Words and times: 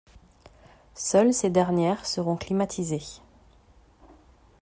Seules 0.95 1.31
ces 1.31 1.51
dernières 1.51 2.07
seront 2.07 2.35
climatisées. 2.35 3.03